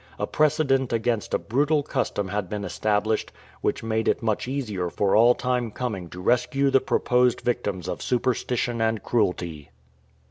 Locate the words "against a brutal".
0.91-1.83